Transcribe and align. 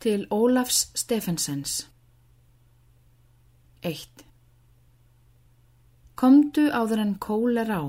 Til 0.00 0.26
Ólafs 0.30 0.92
Stefensens 0.96 1.72
1. 3.82 4.22
Komdu 6.16 6.62
áður 6.72 7.02
en 7.02 7.10
kól 7.20 7.60
er 7.60 7.68
á, 7.68 7.82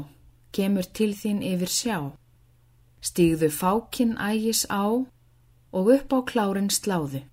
kemur 0.52 0.90
til 0.92 1.14
þín 1.16 1.40
yfir 1.40 1.72
sjá. 1.72 2.00
Stígðu 3.00 3.48
fákinn 3.56 4.18
ægis 4.20 4.66
á 4.68 4.92
og 4.92 5.94
upp 5.96 6.12
á 6.12 6.20
klárin 6.34 6.68
sláðu. 6.68 7.24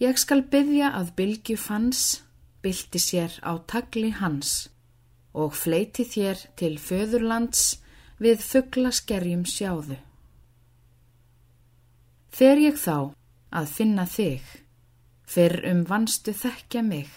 Ég 0.00 0.16
skal 0.16 0.40
byggja 0.48 0.94
að 0.96 1.12
bylgu 1.20 1.58
fanns, 1.60 2.24
bylti 2.64 3.04
sér 3.08 3.36
á 3.44 3.52
tagli 3.68 4.14
hans 4.16 4.70
og 5.36 5.52
fleiti 5.52 6.08
þér 6.08 6.40
til 6.56 6.80
föðurlands 6.80 7.68
við 8.16 8.40
fugglaskerjum 8.48 9.44
sjáðu. 9.44 10.00
Fer 12.34 12.58
ég 12.58 12.74
þá 12.74 13.14
að 13.54 13.68
finna 13.70 14.04
þig, 14.10 14.42
fyrr 15.22 15.60
um 15.70 15.84
vanstu 15.86 16.32
þekkja 16.34 16.80
mig. 16.82 17.10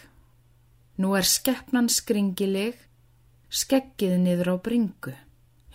Nú 1.02 1.16
er 1.18 1.26
skeppnan 1.26 1.88
skringileg, 1.90 2.76
skeggið 3.50 4.12
niður 4.22 4.52
á 4.54 4.56
bringu, 4.62 5.14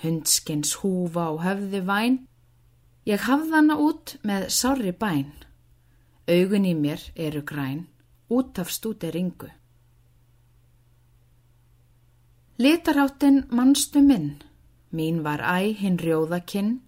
hundskins 0.04 0.76
húfa 0.78 1.24
á 1.26 1.32
höfði 1.42 1.80
væn, 1.88 2.18
ég 3.02 3.24
hafðana 3.26 3.80
út 3.82 4.12
með 4.22 4.46
sári 4.54 4.92
bæn. 4.94 5.32
Augun 6.30 6.68
í 6.70 6.74
mér 6.78 7.02
eru 7.18 7.42
græn, 7.42 7.88
út 8.30 8.60
af 8.62 8.70
stúti 8.70 9.10
ringu. 9.10 9.48
Litarháttin 12.62 13.42
mannstu 13.50 14.04
minn, 14.06 14.36
mín 14.94 15.18
var 15.26 15.42
æ 15.42 15.74
hinn 15.82 15.98
rjóðakinn, 15.98 16.78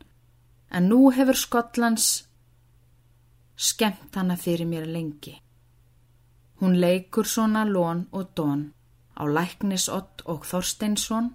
en 0.71 0.89
nú 0.93 1.11
hefur 1.11 1.35
Skotlands 1.35 2.13
skemmt 3.57 4.15
hana 4.15 4.37
fyrir 4.37 4.67
mér 4.67 4.87
lengi. 4.87 5.35
Hún 6.61 6.81
leikur 6.81 7.27
svona 7.27 7.65
lón 7.65 8.07
og 8.13 8.35
dón 8.37 8.73
á 9.15 9.23
læknisott 9.27 10.23
og 10.27 10.47
Þorsteinsson, 10.47 11.35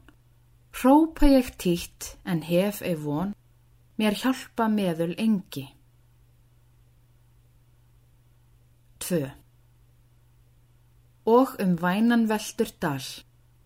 hrópa 0.75 1.28
ég 1.28 1.56
títt 1.58 2.17
en 2.25 2.44
hef 2.44 2.81
ei 2.81 2.95
von, 2.95 3.34
mér 3.97 4.16
hjálpa 4.22 4.67
meðul 4.67 5.16
engi. 5.17 5.66
2. 9.00 9.31
Og 11.25 11.56
um 11.64 11.75
vænan 11.80 12.28
veldur 12.30 12.72
dal, 12.81 13.06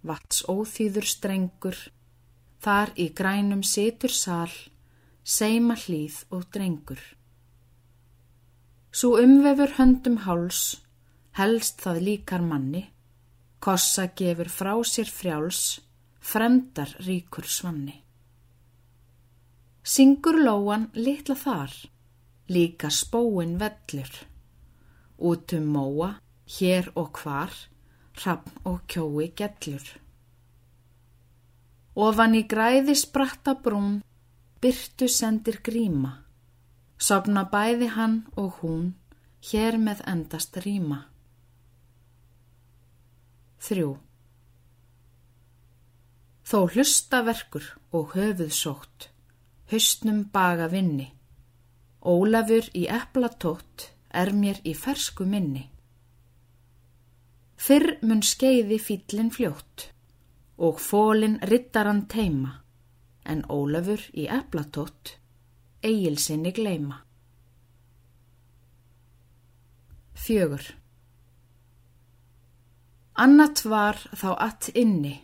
vats 0.03 0.43
óþýður 0.47 1.07
strengur, 1.09 1.77
þar 2.61 2.93
í 2.95 3.09
grænum 3.17 3.63
situr 3.63 4.13
sal, 4.13 4.53
seima 5.23 5.75
hlýð 5.75 6.23
og 6.29 6.47
drengur. 6.53 7.01
Svo 8.93 9.17
umvefur 9.17 9.71
höndum 9.79 10.19
háls, 10.21 10.59
helst 11.33 11.81
það 11.81 12.01
líkar 12.07 12.43
manni, 12.45 12.83
kossa 13.57 14.05
gefur 14.13 14.51
frá 14.53 14.73
sér 14.85 15.09
frjáls, 15.09 15.81
fremdar 16.21 16.91
ríkur 17.01 17.47
svanni. 17.49 17.95
Syngur 19.83 20.37
lóan 20.45 20.91
litla 20.93 21.33
þar, 21.35 21.73
líka 22.53 22.93
spóin 22.93 23.57
vellur, 23.57 24.13
út 25.17 25.57
um 25.57 25.65
móa, 25.73 26.13
hér 26.59 26.91
og 26.93 27.17
hvar, 27.17 27.51
hrappn 28.13 28.61
og 28.69 28.85
kjói 28.85 29.33
gellur. 29.33 29.87
Ofan 31.97 32.37
í 32.37 32.45
græði 32.45 32.93
spratta 32.93 33.57
brún, 33.57 34.03
byrtu 34.61 35.09
sendir 35.09 35.63
gríma, 35.65 36.22
Sopna 37.03 37.41
bæði 37.51 37.89
hann 37.97 38.13
og 38.39 38.59
hún, 38.61 38.83
hér 39.49 39.75
með 39.75 40.03
endast 40.07 40.55
rýma. 40.63 41.01
3. 43.67 43.87
Þó 46.47 46.59
hlusta 46.75 47.19
verkur 47.27 47.65
og 47.99 48.13
höfuð 48.15 48.53
sótt, 48.55 49.07
höstnum 49.71 50.21
baga 50.31 50.69
vinni. 50.71 51.09
Ólafur 52.07 52.69
í 52.71 52.83
eplatótt 52.99 53.89
er 54.21 54.31
mér 54.37 54.61
í 54.63 54.71
fersku 54.83 55.27
minni. 55.27 55.65
Fyrr 57.59 57.97
mun 58.03 58.23
skeiði 58.23 58.77
fýllin 58.85 59.33
fljótt 59.35 59.89
og 60.55 60.79
fólin 60.79 61.35
rittaran 61.51 62.05
teima, 62.07 62.61
en 63.27 63.43
Ólafur 63.51 64.07
í 64.13 64.29
eplatótt 64.39 65.17
eigilsinni 65.83 66.51
gleima. 66.51 67.01
Fjögur 70.13 70.83
Annat 73.13 73.65
var 73.65 73.99
þá 74.15 74.29
att 74.37 74.69
inni, 74.73 75.19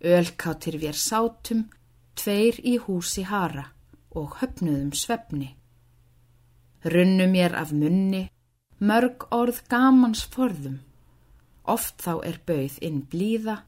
ölkáttir 0.00 0.76
vér 0.76 0.92
sátum, 0.92 1.70
tveir 2.14 2.58
í 2.60 2.76
húsi 2.84 3.24
hara 3.24 3.70
og 4.12 4.36
höfnuðum 4.42 4.92
svefni. 4.92 5.54
Runnu 6.84 7.26
mér 7.32 7.56
af 7.56 7.72
munni, 7.72 8.26
mörg 8.78 9.24
orð 9.32 9.62
gamans 9.72 10.26
forðum, 10.34 10.82
oft 11.64 12.04
þá 12.04 12.20
er 12.28 12.42
bauð 12.44 12.76
inn 12.84 13.00
blíða, 13.08 13.62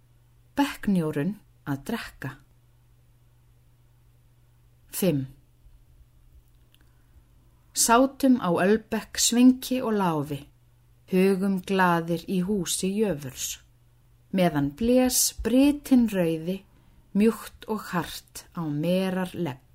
bekknjórun 0.56 1.38
að 1.64 1.80
drekka. 1.88 2.34
5. 4.92 5.24
Sátum 7.86 8.40
á 8.42 8.50
Ölbekk 8.66 9.14
svinki 9.14 9.76
og 9.78 9.94
láfi, 10.00 10.40
hugum 11.12 11.60
gladir 11.68 12.24
í 12.26 12.40
húsi 12.42 12.88
jöfurs. 12.98 13.60
Meðan 14.34 14.72
blés 14.78 15.20
britinn 15.44 16.08
rauði, 16.10 16.56
mjúkt 17.14 17.68
og 17.70 17.84
hart 17.92 18.42
á 18.58 18.66
merar 18.66 19.30
legg. 19.38 19.65